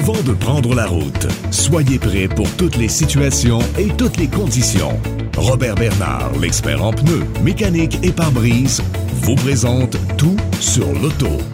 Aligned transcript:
avant 0.00 0.22
de 0.22 0.32
prendre 0.32 0.74
la 0.74 0.86
route. 0.86 1.26
Soyez 1.50 1.98
prêts 1.98 2.26
pour 2.26 2.50
toutes 2.56 2.76
les 2.76 2.88
situations 2.88 3.58
et 3.78 3.88
toutes 3.98 4.16
les 4.16 4.28
conditions. 4.28 4.98
Robert 5.36 5.74
Bernard, 5.74 6.30
l'expert 6.40 6.82
en 6.82 6.90
pneus, 6.90 7.26
mécanique 7.42 7.98
et 8.02 8.10
pare-brise, 8.10 8.82
vous 9.22 9.34
présente 9.34 9.98
tout 10.16 10.36
sur 10.58 10.86
l'auto. 11.02 11.49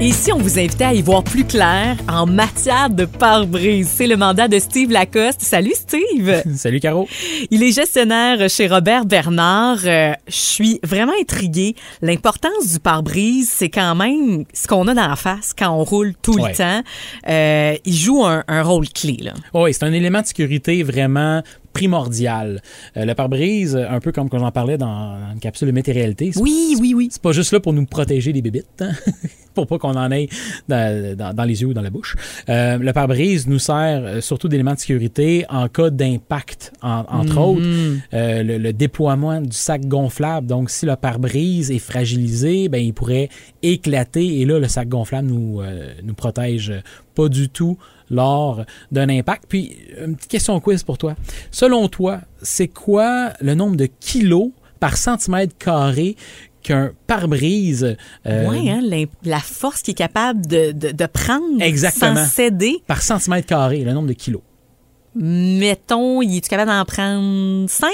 Ici, 0.00 0.32
on 0.32 0.38
vous 0.38 0.58
invite 0.58 0.80
à 0.82 0.92
y 0.94 1.00
voir 1.00 1.22
plus 1.22 1.44
clair 1.44 1.96
en 2.08 2.26
matière 2.26 2.90
de 2.90 3.04
pare-brise? 3.04 3.88
C'est 3.88 4.08
le 4.08 4.16
mandat 4.16 4.48
de 4.48 4.58
Steve 4.58 4.90
Lacoste. 4.90 5.42
Salut 5.42 5.74
Steve! 5.76 6.42
Salut 6.56 6.80
Caro! 6.80 7.06
Il 7.52 7.62
est 7.62 7.70
gestionnaire 7.70 8.50
chez 8.50 8.66
Robert 8.66 9.04
Bernard. 9.04 9.78
Euh, 9.84 10.12
je 10.26 10.32
suis 10.34 10.80
vraiment 10.82 11.12
intriguée. 11.20 11.76
L'importance 12.00 12.72
du 12.72 12.80
pare-brise, 12.80 13.48
c'est 13.48 13.68
quand 13.70 13.94
même 13.94 14.44
ce 14.52 14.66
qu'on 14.66 14.88
a 14.88 14.94
dans 14.94 15.06
la 15.06 15.14
face 15.16 15.52
quand 15.56 15.70
on 15.70 15.84
roule 15.84 16.14
tout 16.20 16.34
Ouais. 16.34 16.50
le 16.50 16.56
temps. 16.56 16.82
Euh, 17.28 17.76
il 17.84 17.94
joue 17.94 18.24
un, 18.24 18.42
un 18.48 18.62
rôle 18.64 18.88
clé. 18.88 19.30
Oui, 19.54 19.72
c'est 19.72 19.84
un 19.84 19.92
élément 19.92 20.20
de 20.22 20.26
sécurité 20.26 20.82
vraiment 20.82 21.42
primordial. 21.72 22.60
Euh, 22.96 23.04
le 23.04 23.14
pare-brise, 23.14 23.76
un 23.76 24.00
peu 24.00 24.12
comme 24.12 24.28
quand 24.28 24.38
j'en 24.38 24.50
parlais 24.52 24.78
dans, 24.78 25.18
dans 25.18 25.32
une 25.32 25.40
capsule 25.40 25.68
de 25.68 25.72
météoralité, 25.72 26.30
c'est 26.32 26.40
Oui, 26.40 26.76
oui, 26.80 26.94
oui. 26.94 27.08
c'est 27.10 27.22
pas 27.22 27.32
juste 27.32 27.52
là 27.52 27.60
pour 27.60 27.72
nous 27.72 27.84
protéger 27.86 28.32
des 28.32 28.42
bébites, 28.42 28.66
hein, 28.80 28.92
pour 29.54 29.66
pas 29.66 29.78
qu'on 29.78 29.94
en 29.96 30.10
ait 30.10 30.28
dans, 30.68 31.16
dans- 31.16 31.34
dans 31.34 31.44
les 31.44 31.60
yeux 31.62 31.68
ou 31.68 31.74
dans 31.74 31.82
la 31.82 31.90
bouche. 31.90 32.16
Euh, 32.48 32.78
le 32.78 32.92
pare-brise 32.92 33.46
nous 33.46 33.58
sert 33.58 34.02
euh, 34.04 34.20
surtout 34.20 34.48
d'élément 34.48 34.74
de 34.74 34.78
sécurité 34.78 35.44
en 35.50 35.68
cas 35.68 35.90
d'impact, 35.90 36.72
en- 36.82 37.04
entre 37.08 37.38
autres. 37.38 37.66
Euh, 38.14 38.42
le, 38.42 38.58
le 38.58 38.72
déploiement 38.72 39.40
du 39.40 39.52
sac 39.56 39.86
gonflable. 39.86 40.46
Donc, 40.46 40.70
si 40.70 40.86
le 40.86 40.96
pare-brise 40.96 41.70
est 41.70 41.78
fragilisé, 41.78 42.68
ben, 42.68 42.78
il 42.82 42.92
pourrait 42.94 43.28
éclater 43.62 44.40
et 44.40 44.44
là, 44.44 44.58
le 44.58 44.68
sac 44.68 44.88
gonflable 44.88 45.28
nous, 45.28 45.60
euh, 45.60 45.92
nous 46.02 46.14
protège 46.14 46.72
pas 47.14 47.28
du 47.28 47.48
tout 47.48 47.76
lors 48.10 48.64
d'un 48.90 49.08
impact. 49.08 49.44
Puis, 49.48 49.76
une 50.04 50.16
petite 50.16 50.30
question 50.30 50.58
quiz 50.60 50.82
pour 50.82 50.98
toi. 50.98 51.14
Selon 51.50 51.88
toi, 51.88 52.20
c'est 52.42 52.68
quoi 52.68 53.32
le 53.40 53.54
nombre 53.54 53.76
de 53.76 53.86
kilos 53.86 54.50
par 54.80 54.96
centimètre 54.96 55.56
carré 55.58 56.16
qu'un 56.62 56.92
pare-brise 57.06 57.96
euh, 58.26 58.48
Oui, 58.48 58.70
hein, 58.70 58.80
la 59.24 59.38
force 59.40 59.82
qui 59.82 59.92
est 59.92 59.94
capable 59.94 60.46
de, 60.46 60.72
de, 60.72 60.90
de 60.92 61.06
prendre 61.06 61.60
Exactement. 61.60 62.16
sans 62.16 62.26
céder? 62.26 62.82
par 62.86 63.02
centimètre 63.02 63.46
carré, 63.48 63.82
le 63.84 63.92
nombre 63.92 64.08
de 64.08 64.12
kilos? 64.12 64.42
Mettons, 65.14 66.22
il 66.22 66.36
est 66.38 66.48
capable 66.48 66.70
d'en 66.70 66.84
prendre 66.84 67.68
5? 67.68 67.90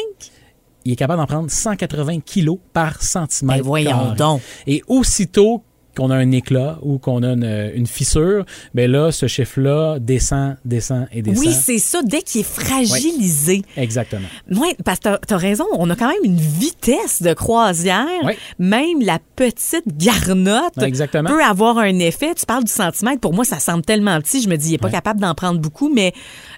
Il 0.85 0.93
est 0.93 0.97
capable 0.97 1.21
d'en 1.21 1.27
prendre 1.27 1.51
180 1.51 2.21
kilos 2.21 2.59
par 2.73 3.03
centimètre 3.03 3.59
Ben 3.63 3.67
voyons 3.67 3.91
carré. 3.91 4.17
donc. 4.17 4.41
Et 4.67 4.83
aussitôt 4.87 5.63
qu'on 5.99 6.11
a 6.11 6.17
un 6.17 6.31
éclat 6.31 6.79
ou 6.83 6.99
qu'on 6.99 7.25
a 7.25 7.33
une, 7.33 7.73
une 7.75 7.87
fissure, 7.89 8.45
ben 8.73 8.89
là, 8.89 9.11
ce 9.11 9.27
chiffre-là 9.27 9.99
descend, 9.99 10.57
descend 10.65 11.09
et 11.13 11.23
descend. 11.23 11.45
Oui, 11.45 11.53
c'est 11.53 11.79
ça, 11.79 12.03
dès 12.05 12.23
qu'il 12.23 12.43
est 12.43 12.45
fragilisé. 12.45 13.63
Exactement. 13.77 14.29
Oui, 14.53 14.75
parce 14.85 15.01
que 15.01 15.09
tu 15.27 15.35
as 15.35 15.37
raison, 15.37 15.65
on 15.77 15.91
a 15.91 15.97
quand 15.97 16.07
même 16.07 16.23
une 16.23 16.39
vitesse 16.39 17.21
de 17.21 17.33
croisière. 17.33 18.07
Oui. 18.25 18.35
Même 18.61 19.01
la 19.03 19.19
petite 19.35 19.97
garnotte 19.97 20.81
Exactement. 20.81 21.29
peut 21.29 21.43
avoir 21.43 21.79
un 21.79 21.99
effet. 21.99 22.33
Tu 22.35 22.47
parles 22.47 22.65
du 22.65 22.73
centimètre, 22.73 23.21
pour 23.21 23.35
moi, 23.35 23.45
ça 23.45 23.59
semble 23.59 23.83
tellement 23.83 24.21
petit. 24.21 24.41
Je 24.41 24.49
me 24.49 24.57
dis, 24.57 24.69
il 24.69 24.73
n'est 24.73 24.79
pas 24.79 24.91
capable 24.91 25.21
d'en 25.21 25.35
prendre 25.35 25.59
beaucoup, 25.59 25.93
mais 25.93 26.13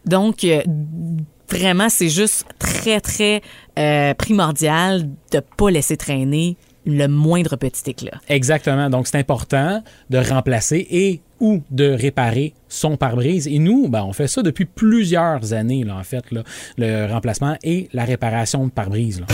donc, 0.05 0.45
euh, 0.45 0.63
vraiment, 1.51 1.89
c'est 1.89 2.11
juste 2.11 2.45
très, 2.59 3.01
très 3.01 3.41
euh, 3.79 4.13
primordial 4.13 5.09
de 5.33 5.37
ne 5.37 5.41
pas 5.57 5.71
laisser 5.71 5.97
traîner 5.97 6.59
le 6.97 7.09
moindre 7.09 7.57
petit 7.57 7.91
éclat. 7.91 8.21
Exactement. 8.29 8.91
Donc, 8.91 9.07
c'est 9.07 9.19
important 9.19 9.83
de 10.11 10.19
remplacer 10.19 10.87
et 10.91 11.21
ou 11.41 11.63
de 11.71 11.91
réparer 11.91 12.53
son 12.69 12.97
pare-brise. 12.97 13.49
Et 13.49 13.59
nous, 13.59 13.89
ben, 13.89 14.05
on 14.05 14.13
fait 14.13 14.29
ça 14.29 14.43
depuis 14.43 14.67
plusieurs 14.67 15.53
années, 15.53 15.85
là, 15.85 15.97
en 15.97 16.05
fait, 16.05 16.25
le 16.77 17.07
remplacement 17.11 17.57
et 17.63 17.89
la 17.93 18.05
réparation 18.05 18.67
de 18.67 18.71
pare-brise. 18.71 19.25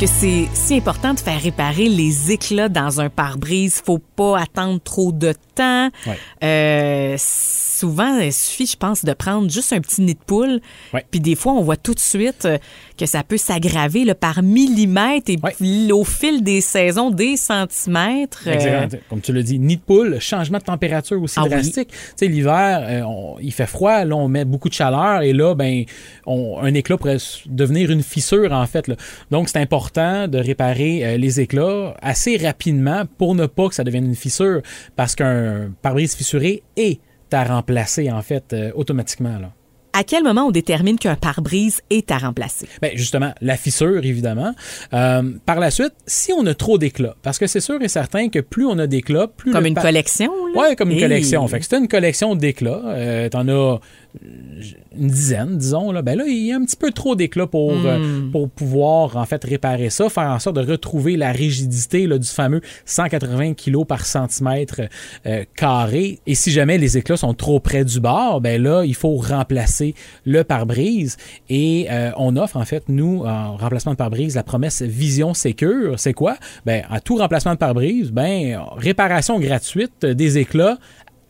Que 0.00 0.06
c'est 0.06 0.48
si 0.54 0.76
important 0.76 1.12
de 1.12 1.20
faire 1.20 1.38
réparer 1.42 1.90
les 1.90 2.30
éclats 2.30 2.70
dans 2.70 3.02
un 3.02 3.10
pare-brise? 3.10 3.82
Faut 3.84 3.98
pas 3.98 4.38
attendre 4.40 4.80
trop 4.82 5.12
de 5.12 5.34
temps. 5.54 5.90
Ouais. 6.06 6.16
Euh, 6.42 7.16
souvent, 7.18 8.16
il 8.18 8.32
suffit, 8.32 8.64
je 8.66 8.76
pense, 8.78 9.04
de 9.04 9.12
prendre 9.12 9.50
juste 9.50 9.74
un 9.74 9.80
petit 9.80 10.00
nid 10.00 10.14
de 10.14 10.18
poule. 10.24 10.60
Ouais. 10.94 11.04
Puis 11.10 11.20
des 11.20 11.34
fois, 11.34 11.52
on 11.52 11.62
voit 11.62 11.76
tout 11.76 11.92
de 11.92 11.98
suite 12.00 12.46
euh, 12.46 12.56
que 12.96 13.04
ça 13.04 13.22
peut 13.22 13.36
s'aggraver 13.36 14.04
là, 14.04 14.14
par 14.14 14.42
millimètres 14.42 15.30
et 15.30 15.36
Ouais. 15.42 15.92
au 15.92 16.04
fil 16.04 16.42
des 16.42 16.62
saisons, 16.62 17.10
des 17.10 17.36
centimètres. 17.36 18.44
euh. 18.46 18.86
Comme 19.10 19.20
tu 19.20 19.32
l'as 19.34 19.42
dit, 19.42 19.58
nid 19.58 19.76
de 19.76 19.82
poule, 19.82 20.18
changement 20.18 20.58
de 20.58 20.64
température 20.64 21.20
aussi 21.22 21.34
Ah 21.38 21.42
oui. 21.44 21.50
drastique. 21.50 21.88
Tu 21.90 21.96
sais, 22.16 22.26
l'hiver, 22.26 22.86
euh, 22.88 23.02
on- 23.02 23.36
il 23.40 23.52
fait 23.52 23.66
froid, 23.66 24.04
là, 24.04 24.16
on 24.16 24.28
met 24.28 24.46
beaucoup 24.46 24.68
de 24.70 24.74
chaleur 24.74 25.20
et 25.22 25.34
là, 25.34 25.54
ben, 25.54 25.84
on- 26.26 26.58
un 26.62 26.72
éclat 26.72 26.96
pourrait 26.96 27.18
devenir 27.46 27.90
une 27.90 28.02
fissure, 28.02 28.50
en 28.52 28.66
fait. 28.66 28.88
là. 28.88 28.94
Donc, 29.30 29.48
c'est 29.50 29.58
important 29.58 29.89
de 29.94 30.38
réparer 30.38 31.04
euh, 31.04 31.16
les 31.16 31.40
éclats 31.40 31.94
assez 32.02 32.36
rapidement 32.36 33.02
pour 33.18 33.34
ne 33.34 33.46
pas 33.46 33.68
que 33.68 33.74
ça 33.74 33.84
devienne 33.84 34.04
une 34.06 34.14
fissure 34.14 34.62
parce 34.96 35.14
qu'un 35.14 35.70
pare-brise 35.82 36.14
fissuré 36.14 36.62
est 36.76 37.00
à 37.32 37.44
remplacer, 37.44 38.10
en 38.10 38.22
fait, 38.22 38.52
euh, 38.52 38.70
automatiquement. 38.74 39.38
Là. 39.38 39.52
À 39.92 40.04
quel 40.04 40.22
moment 40.22 40.42
on 40.46 40.50
détermine 40.52 40.98
qu'un 40.98 41.16
pare-brise 41.16 41.80
est 41.90 42.12
à 42.12 42.18
remplacer? 42.18 42.66
Ben, 42.80 42.92
justement, 42.94 43.32
la 43.40 43.56
fissure, 43.56 44.04
évidemment. 44.04 44.54
Euh, 44.94 45.22
par 45.46 45.58
la 45.58 45.72
suite, 45.72 45.94
si 46.06 46.32
on 46.32 46.46
a 46.46 46.54
trop 46.54 46.78
d'éclats, 46.78 47.16
parce 47.22 47.38
que 47.40 47.48
c'est 47.48 47.60
sûr 47.60 47.82
et 47.82 47.88
certain 47.88 48.28
que 48.28 48.38
plus 48.38 48.66
on 48.66 48.78
a 48.78 48.86
d'éclats, 48.86 49.26
plus 49.26 49.50
Comme 49.50 49.66
une 49.66 49.74
collection? 49.74 50.30
Ouais, 50.54 50.76
comme 50.76 50.90
une 50.90 50.96
Hey. 50.96 51.02
collection. 51.02 51.46
Fait 51.48 51.58
que 51.58 51.64
c'était 51.64 51.78
une 51.78 51.88
collection 51.88 52.36
d'éclats. 52.36 52.82
Euh, 52.86 53.28
T'en 53.28 53.48
as 53.48 53.80
une 54.22 55.08
dizaine, 55.08 55.56
disons. 55.56 55.92
Là. 55.92 56.02
Ben 56.02 56.16
là, 56.18 56.24
il 56.26 56.46
y 56.46 56.52
a 56.52 56.56
un 56.56 56.64
petit 56.64 56.76
peu 56.76 56.90
trop 56.90 57.14
d'éclats 57.14 57.46
pour, 57.46 57.72
Hmm. 57.72 57.86
euh, 57.86 58.30
pour 58.32 58.48
pouvoir 58.50 59.16
en 59.16 59.24
fait 59.24 59.42
réparer 59.44 59.90
ça, 59.90 60.08
faire 60.08 60.28
en 60.30 60.38
sorte 60.38 60.56
de 60.56 60.70
retrouver 60.70 61.16
la 61.16 61.32
rigidité 61.32 62.06
là, 62.06 62.18
du 62.18 62.28
fameux 62.28 62.60
180 62.84 63.54
kg 63.54 63.84
par 63.84 64.04
centimètre 64.04 64.82
euh, 65.26 65.44
carré. 65.56 66.20
Et 66.26 66.34
si 66.34 66.50
jamais 66.50 66.78
les 66.78 66.98
éclats 66.98 67.16
sont 67.16 67.34
trop 67.34 67.60
près 67.60 67.84
du 67.84 68.00
bord, 68.00 68.40
ben 68.40 68.60
là, 68.62 68.84
il 68.84 68.94
faut 68.94 69.16
remplacer 69.16 69.94
le 70.24 70.42
pare-brise. 70.44 71.16
Et 71.48 71.86
euh, 71.90 72.10
on 72.16 72.36
offre 72.36 72.56
en 72.56 72.64
fait, 72.64 72.84
nous, 72.88 73.24
en 73.24 73.56
remplacement 73.56 73.92
de 73.92 73.96
pare-brise, 73.96 74.34
la 74.34 74.42
promesse 74.42 74.82
Vision 74.82 75.34
Secure. 75.34 75.98
C'est 75.98 76.14
quoi? 76.14 76.36
Ben, 76.66 76.82
à 76.90 77.00
tout 77.00 77.16
remplacement 77.16 77.52
de 77.54 77.58
pare-brise, 77.58 78.10
ben, 78.10 78.60
réparation 78.76 79.38
gratuite 79.38 80.04
des 80.04 80.38
éclats 80.38 80.78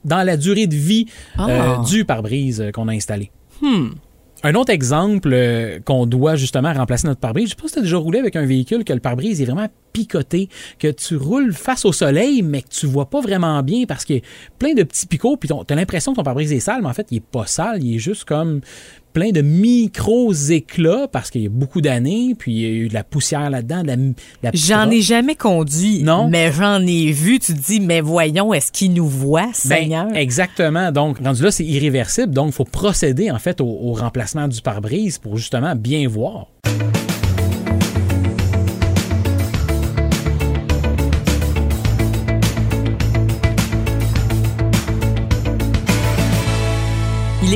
dans 0.04 0.22
la 0.22 0.36
durée 0.36 0.66
de 0.66 0.74
vie 0.74 1.06
euh, 1.38 1.42
Ah. 1.78 1.82
du 1.88 2.04
pare-brise 2.04 2.60
euh, 2.60 2.70
qu'on 2.70 2.88
a 2.88 2.92
installé. 2.92 3.30
Un 4.42 4.54
autre 4.54 4.70
exemple 4.72 5.30
euh, 5.34 5.80
qu'on 5.84 6.06
doit 6.06 6.34
justement 6.34 6.72
remplacer 6.72 7.06
notre 7.06 7.20
pare-brise, 7.20 7.44
je 7.46 7.50
sais 7.50 7.56
pas 7.60 7.68
si 7.68 7.74
tu 7.74 7.78
as 7.80 7.82
déjà 7.82 7.98
roulé 7.98 8.18
avec 8.20 8.36
un 8.36 8.46
véhicule 8.46 8.84
que 8.84 8.92
le 8.94 9.00
pare-brise 9.00 9.42
est 9.42 9.44
vraiment 9.44 9.68
picoté, 9.92 10.48
que 10.78 10.88
tu 10.88 11.16
roules 11.16 11.52
face 11.52 11.84
au 11.84 11.92
soleil, 11.92 12.40
mais 12.40 12.62
que 12.62 12.68
tu 12.70 12.86
vois 12.86 13.10
pas 13.10 13.20
vraiment 13.20 13.62
bien 13.62 13.84
parce 13.86 14.06
qu'il 14.06 14.16
y 14.16 14.20
a 14.20 14.22
plein 14.58 14.72
de 14.72 14.82
petits 14.82 15.06
picots, 15.06 15.36
puis 15.36 15.48
tu 15.50 15.54
as 15.54 15.76
l'impression 15.76 16.12
que 16.12 16.16
ton 16.16 16.22
pare-brise 16.22 16.52
est 16.54 16.60
sale, 16.60 16.80
mais 16.80 16.88
en 16.88 16.94
fait, 16.94 17.08
il 17.10 17.18
est 17.18 17.20
pas 17.20 17.44
sale, 17.44 17.84
il 17.84 17.96
est 17.96 17.98
juste 17.98 18.24
comme 18.24 18.62
plein 19.12 19.30
de 19.30 19.40
micros 19.42 20.32
éclats 20.32 21.08
parce 21.10 21.30
qu'il 21.30 21.42
y 21.42 21.46
a 21.46 21.50
beaucoup 21.50 21.80
d'années, 21.80 22.34
puis 22.38 22.52
il 22.52 22.60
y 22.60 22.64
a 22.66 22.68
eu 22.68 22.88
de 22.88 22.94
la 22.94 23.04
poussière 23.04 23.50
là-dedans, 23.50 23.82
de 23.82 23.86
la, 23.88 23.96
de 23.96 24.12
la 24.42 24.50
petite 24.52 24.66
J'en 24.66 24.90
ai 24.90 25.00
jamais 25.00 25.34
conduit. 25.34 26.02
Non. 26.02 26.28
Mais 26.28 26.52
j'en 26.52 26.80
ai 26.86 27.12
vu. 27.12 27.38
Tu 27.38 27.54
te 27.54 27.58
dis, 27.60 27.80
mais 27.80 28.00
voyons, 28.00 28.52
est-ce 28.54 28.70
qu'il 28.72 28.92
nous 28.92 29.08
voit, 29.08 29.46
Ben, 29.46 29.52
Seigneur? 29.54 30.06
exactement. 30.14 30.92
Donc, 30.92 31.18
rendu 31.24 31.42
là, 31.42 31.50
c'est 31.50 31.64
irréversible. 31.64 32.32
Donc, 32.32 32.48
il 32.48 32.52
faut 32.52 32.64
procéder, 32.64 33.30
en 33.30 33.38
fait, 33.38 33.60
au, 33.60 33.66
au 33.66 33.92
remplacement 33.94 34.48
du 34.48 34.60
pare-brise 34.60 35.18
pour 35.18 35.36
justement 35.36 35.74
bien 35.74 36.06
voir. 36.08 36.46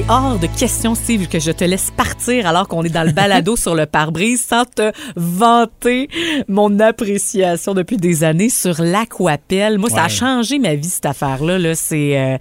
Hors 0.07 0.39
de 0.39 0.47
question, 0.47 0.95
Steve, 0.95 1.29
que 1.29 1.41
je 1.41 1.51
te 1.51 1.65
laisse 1.65 1.91
partir 1.91 2.47
alors 2.47 2.69
qu'on 2.69 2.83
est 2.85 2.91
dans 2.91 3.05
le 3.05 3.13
balado 3.15 3.57
sur 3.57 3.75
le 3.75 3.87
pare-brise 3.87 4.45
sans 4.45 4.67
te 4.67 4.93
vanter 5.17 6.11
mon 6.47 6.79
appréciation 6.79 7.73
depuis 7.73 7.97
des 7.97 8.23
années 8.23 8.51
sur 8.51 8.83
l'aquapelle. 8.83 9.79
Moi, 9.79 9.89
ça 9.89 10.05
a 10.05 10.09
changé 10.11 10.59
ma 10.59 10.75
vie, 10.75 10.91
cette 10.91 11.07
affaire-là. 11.07 11.59
Là. 11.59 11.75
C'est, 11.75 12.19
euh, 12.19 12.37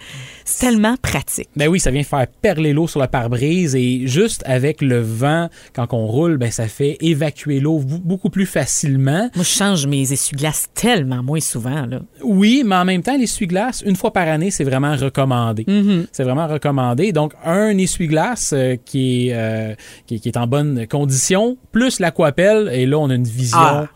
C'est 0.45 0.65
tellement 0.67 0.95
pratique. 1.01 1.49
Ben 1.55 1.67
oui, 1.67 1.79
ça 1.79 1.91
vient 1.91 2.03
faire 2.03 2.27
perler 2.41 2.73
l'eau 2.73 2.87
sur 2.87 2.99
le 3.01 3.07
pare-brise 3.07 3.75
et 3.75 4.07
juste 4.07 4.43
avec 4.45 4.81
le 4.81 4.99
vent, 4.99 5.49
quand 5.73 5.93
on 5.93 6.05
roule, 6.07 6.37
ben 6.37 6.51
ça 6.51 6.67
fait 6.67 6.97
évacuer 7.01 7.59
l'eau 7.59 7.79
beaucoup 7.79 8.29
plus 8.29 8.45
facilement. 8.45 9.29
Moi, 9.35 9.43
je 9.43 9.49
change 9.57 9.87
mes 9.87 10.11
essuie-glaces 10.11 10.69
tellement 10.73 11.23
moins 11.23 11.39
souvent. 11.39 11.85
Là. 11.85 12.01
Oui, 12.23 12.63
mais 12.65 12.75
en 12.75 12.85
même 12.85 13.03
temps, 13.03 13.17
l'essuie-glace, 13.17 13.83
une 13.85 13.95
fois 13.95 14.11
par 14.11 14.27
année, 14.27 14.51
c'est 14.51 14.63
vraiment 14.63 14.95
recommandé. 14.95 15.63
Mm-hmm. 15.63 16.07
C'est 16.11 16.23
vraiment 16.23 16.47
recommandé. 16.47 17.11
Donc, 17.11 17.33
un 17.45 17.77
essuie-glace 17.77 18.51
euh, 18.53 18.75
qui, 18.83 19.29
est, 19.29 19.33
euh, 19.33 19.75
qui, 20.07 20.19
qui 20.19 20.29
est 20.29 20.37
en 20.37 20.47
bonne 20.47 20.87
condition, 20.87 21.57
plus 21.71 21.99
l'aquapelle, 21.99 22.69
et 22.73 22.85
là, 22.85 22.97
on 22.99 23.09
a 23.09 23.15
une 23.15 23.23
vision 23.23 23.57
Ah. 23.59 23.87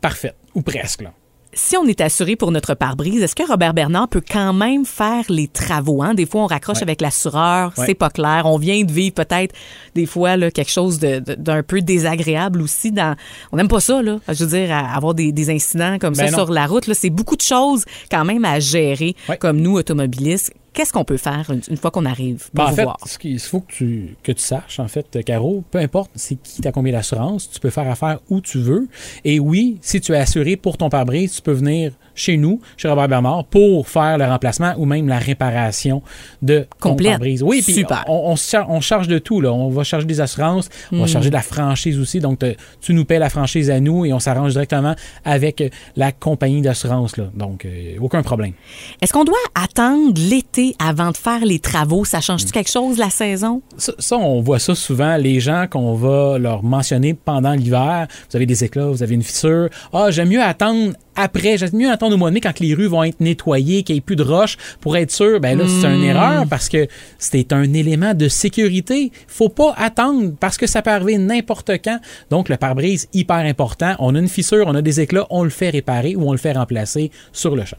parfaite, 0.00 0.36
ou 0.54 0.62
presque. 0.62 1.02
Là. 1.02 1.12
Si 1.58 1.74
on 1.78 1.86
est 1.86 2.02
assuré 2.02 2.36
pour 2.36 2.52
notre 2.52 2.74
pare-brise, 2.74 3.22
est-ce 3.22 3.34
que 3.34 3.42
Robert 3.48 3.72
Bernard 3.72 4.08
peut 4.08 4.20
quand 4.30 4.52
même 4.52 4.84
faire 4.84 5.24
les 5.30 5.48
travaux? 5.48 6.02
Hein? 6.02 6.12
Des 6.12 6.26
fois, 6.26 6.42
on 6.42 6.46
raccroche 6.46 6.76
Ouais. 6.76 6.82
avec 6.82 7.00
l'assureur, 7.00 7.72
Ouais. 7.78 7.86
c'est 7.86 7.94
pas 7.94 8.10
clair. 8.10 8.42
On 8.44 8.58
vient 8.58 8.84
de 8.84 8.92
vivre 8.92 9.14
peut-être 9.14 9.54
des 9.94 10.04
fois 10.04 10.36
là, 10.36 10.50
quelque 10.50 10.70
chose 10.70 10.98
d'un 10.98 11.62
peu 11.62 11.80
désagréable 11.80 12.60
aussi. 12.60 12.92
Dans... 12.92 13.16
On 13.52 13.56
n'aime 13.56 13.68
pas 13.68 13.80
ça, 13.80 14.02
là. 14.02 14.18
je 14.28 14.44
veux 14.44 14.50
dire, 14.58 14.76
avoir 14.76 15.14
des, 15.14 15.32
des 15.32 15.48
incidents 15.48 15.96
comme 15.98 16.12
Ben 16.14 16.26
ça 16.26 16.36
non. 16.36 16.44
sur 16.44 16.52
la 16.52 16.66
route. 16.66 16.92
C'est 16.92 17.08
beaucoup 17.08 17.36
de 17.36 17.42
choses 17.42 17.84
quand 18.10 18.26
même 18.26 18.44
à 18.44 18.60
gérer, 18.60 19.16
Ouais. 19.26 19.38
comme 19.38 19.58
nous, 19.58 19.76
automobilistes. 19.78 20.52
Qu'est-ce 20.76 20.92
qu'on 20.92 21.04
peut 21.04 21.16
faire 21.16 21.50
une, 21.50 21.62
une 21.70 21.76
fois 21.78 21.90
qu'on 21.90 22.04
arrive 22.04 22.50
pour 22.50 22.54
Ben, 22.54 22.64
en 22.64 22.70
vous 22.70 22.76
fait, 22.76 22.82
voir? 22.84 22.96
ce 23.06 23.18
qu'il 23.18 23.40
faut 23.40 23.60
que 23.60 23.72
tu, 23.72 24.16
que 24.22 24.30
tu 24.30 24.42
saches, 24.42 24.78
en 24.78 24.88
fait, 24.88 25.24
Caro, 25.24 25.64
peu 25.70 25.78
importe 25.78 26.10
c'est 26.14 26.36
qui 26.36 26.60
t'a 26.60 26.70
combien 26.70 26.92
d'assurance, 26.92 27.50
tu 27.50 27.58
peux 27.58 27.70
faire 27.70 27.88
affaire 27.90 28.20
où 28.28 28.40
tu 28.42 28.58
veux. 28.58 28.86
Et 29.24 29.40
oui, 29.40 29.78
si 29.80 30.00
tu 30.02 30.12
es 30.12 30.18
assuré 30.18 30.56
pour 30.56 30.76
ton 30.76 30.90
pare-brise, 30.90 31.32
tu 31.36 31.40
peux 31.42 31.52
venir 31.52 31.92
chez 32.16 32.36
nous, 32.36 32.60
chez 32.76 32.88
Robert 32.88 33.08
Bernard, 33.08 33.44
pour 33.44 33.88
faire 33.88 34.18
le 34.18 34.24
remplacement 34.24 34.74
ou 34.78 34.84
même 34.86 35.06
la 35.06 35.18
réparation 35.18 36.02
de 36.42 36.66
Complète. 36.80 37.12
pare-brise. 37.12 37.42
Oui, 37.44 37.62
puis 37.62 37.74
Super. 37.74 38.04
on, 38.08 38.32
on, 38.32 38.36
se 38.36 38.50
char- 38.50 38.68
on 38.70 38.80
charge 38.80 39.06
de 39.06 39.18
tout. 39.18 39.40
Là. 39.40 39.52
On 39.52 39.68
va 39.68 39.84
charger 39.84 40.06
des 40.06 40.20
assurances, 40.20 40.68
on 40.90 40.96
Hmm. 40.96 41.00
va 41.02 41.06
charger 41.06 41.28
de 41.30 41.34
la 41.34 41.42
franchise 41.42 41.98
aussi. 42.00 42.18
Donc, 42.20 42.38
te- 42.40 42.54
tu 42.80 42.94
nous 42.94 43.04
paies 43.04 43.18
la 43.18 43.30
franchise 43.30 43.70
à 43.70 43.78
nous 43.78 44.04
et 44.04 44.12
on 44.12 44.18
s'arrange 44.18 44.52
directement 44.52 44.94
avec 45.24 45.60
euh, 45.60 45.68
la 45.96 46.10
compagnie 46.10 46.62
d'assurance. 46.62 47.16
là. 47.16 47.24
Donc, 47.34 47.64
euh, 47.64 47.96
aucun 48.00 48.22
problème. 48.22 48.52
Est-ce 49.02 49.12
qu'on 49.12 49.24
doit 49.24 49.36
attendre 49.54 50.14
l'été 50.30 50.74
avant 50.78 51.10
de 51.10 51.16
faire 51.16 51.44
les 51.44 51.58
travaux? 51.58 52.04
Ça 52.04 52.20
change-tu 52.20 52.50
quelque 52.52 52.70
chose 52.70 52.98
la 52.98 53.10
saison? 53.10 53.62
Ça, 53.76 53.92
ça, 53.98 54.16
on 54.16 54.40
voit 54.40 54.58
ça 54.58 54.74
souvent. 54.74 55.16
Les 55.16 55.40
gens 55.40 55.66
qu'on 55.70 55.94
va 55.94 56.38
leur 56.38 56.62
mentionner 56.62 57.12
pendant 57.14 57.52
l'hiver, 57.52 58.06
vous 58.30 58.36
avez 58.36 58.46
des 58.46 58.64
éclats, 58.64 58.86
vous 58.86 59.02
avez 59.02 59.14
une 59.14 59.22
fissure. 59.22 59.68
Ah, 59.92 60.10
j'aime 60.10 60.28
mieux 60.28 60.42
attendre 60.42 60.92
après, 61.16 61.58
j'aime 61.58 61.70
mieux 61.74 61.90
attendre 61.90 62.14
au 62.14 62.18
mois 62.18 62.30
de 62.30 62.34
mai 62.34 62.40
quand 62.40 62.60
les 62.60 62.74
rues 62.74 62.86
vont 62.86 63.02
être 63.02 63.20
nettoyées, 63.20 63.82
qu'il 63.82 63.94
n'y 63.94 63.98
ait 63.98 64.02
plus 64.02 64.16
de 64.16 64.22
roches 64.22 64.56
pour 64.80 64.96
être 64.96 65.10
sûr. 65.10 65.40
Ben 65.40 65.58
là, 65.58 65.64
c'est 65.66 65.86
une 65.86 66.04
erreur 66.04 66.46
parce 66.48 66.68
que 66.68 66.86
c'est 67.18 67.52
un 67.52 67.72
élément 67.72 68.14
de 68.14 68.28
sécurité. 68.28 69.12
Faut 69.26 69.48
pas 69.48 69.74
attendre 69.76 70.32
parce 70.38 70.56
que 70.56 70.66
ça 70.66 70.82
peut 70.82 70.90
arriver 70.90 71.18
n'importe 71.18 71.70
quand. 71.82 71.98
Donc, 72.30 72.48
le 72.48 72.56
pare-brise, 72.56 73.08
hyper 73.12 73.36
important. 73.36 73.94
On 73.98 74.14
a 74.14 74.18
une 74.18 74.28
fissure, 74.28 74.66
on 74.66 74.74
a 74.74 74.82
des 74.82 75.00
éclats, 75.00 75.26
on 75.30 75.42
le 75.42 75.50
fait 75.50 75.70
réparer 75.70 76.16
ou 76.16 76.28
on 76.28 76.32
le 76.32 76.38
fait 76.38 76.52
remplacer 76.52 77.10
sur 77.32 77.56
le 77.56 77.64
champ. 77.64 77.78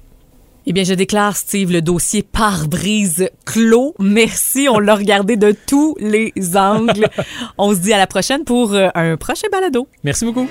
Eh 0.70 0.74
bien, 0.74 0.84
je 0.84 0.94
déclare, 0.94 1.38
Steve, 1.38 1.72
le 1.72 1.82
dossier 1.82 2.24
pare-brise 2.24 3.30
clos. 3.46 3.96
Merci, 4.00 4.68
on 4.70 4.80
l'a 4.80 4.96
regardé 4.96 5.38
de 5.38 5.56
tous 5.66 5.96
les 5.98 6.34
angles. 6.58 7.08
On 7.58 7.74
se 7.74 7.80
dit 7.80 7.94
à 7.94 7.98
la 7.98 8.06
prochaine 8.06 8.44
pour 8.44 8.74
euh, 8.74 8.90
un 8.94 9.16
prochain 9.16 9.48
balado. 9.50 9.88
Merci 10.04 10.26
beaucoup. 10.26 10.50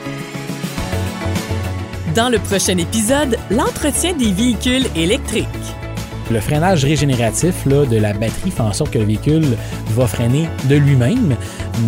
Dans 2.16 2.30
le 2.30 2.38
prochain 2.38 2.78
épisode, 2.78 3.36
l'entretien 3.50 4.14
des 4.14 4.32
véhicules 4.32 4.86
électriques. 4.96 5.46
Le 6.30 6.40
freinage 6.40 6.82
régénératif 6.82 7.66
là, 7.66 7.84
de 7.84 7.98
la 7.98 8.14
batterie 8.14 8.50
fait 8.50 8.62
en 8.62 8.72
sorte 8.72 8.92
que 8.92 8.98
le 8.98 9.04
véhicule 9.04 9.44
va 9.90 10.06
freiner 10.06 10.48
de 10.64 10.76
lui-même, 10.76 11.36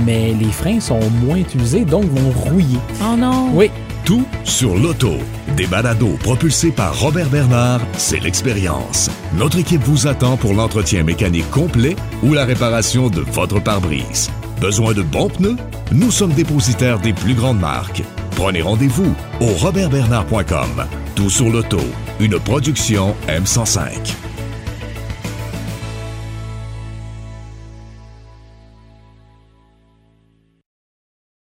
mais 0.04 0.34
les 0.38 0.52
freins 0.52 0.80
sont 0.80 1.00
moins 1.24 1.38
utilisés, 1.38 1.86
donc 1.86 2.04
vont 2.04 2.30
rouiller. 2.30 2.78
Oh 3.00 3.16
non! 3.16 3.48
Oui, 3.54 3.70
Tout 4.04 4.26
sur 4.44 4.76
l'auto. 4.76 5.14
Des 5.56 5.66
balados 5.66 6.18
propulsés 6.20 6.72
par 6.72 7.00
Robert 7.00 7.30
Bernard, 7.30 7.80
c'est 7.96 8.20
l'expérience. 8.20 9.10
Notre 9.32 9.58
équipe 9.58 9.82
vous 9.82 10.08
attend 10.08 10.36
pour 10.36 10.52
l'entretien 10.52 11.04
mécanique 11.04 11.50
complet 11.50 11.96
ou 12.22 12.34
la 12.34 12.44
réparation 12.44 13.08
de 13.08 13.22
votre 13.22 13.60
pare-brise. 13.62 14.30
Besoin 14.60 14.92
de 14.92 15.00
bons 15.00 15.30
pneus? 15.30 15.56
Nous 15.90 16.10
sommes 16.10 16.32
dépositaires 16.32 16.98
des 16.98 17.14
plus 17.14 17.34
grandes 17.34 17.60
marques. 17.60 18.02
Prenez 18.38 18.62
rendez-vous 18.62 19.16
au 19.40 19.46
robertbernard.com. 19.46 20.86
Tout 21.16 21.28
sur 21.28 21.50
l'auto, 21.50 21.80
une 22.20 22.38
production 22.38 23.16
M105. 23.26 24.27